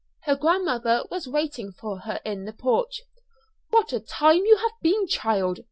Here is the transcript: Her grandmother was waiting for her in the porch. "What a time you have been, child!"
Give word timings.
Her 0.21 0.35
grandmother 0.35 1.03
was 1.11 1.27
waiting 1.27 1.71
for 1.71 1.99
her 1.99 2.19
in 2.25 2.45
the 2.45 2.53
porch. 2.53 3.01
"What 3.69 3.93
a 3.93 3.99
time 3.99 4.45
you 4.47 4.57
have 4.57 4.71
been, 4.81 5.05
child!" 5.07 5.59